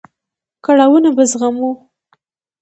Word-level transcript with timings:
کړاوونه 0.65 1.09
به 1.17 1.23
زغمو. 1.31 1.71